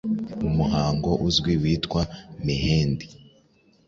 umuhango 0.49 1.09
uzwi 1.27 1.51
witwa 1.61 2.01
Mehendi 2.45 3.05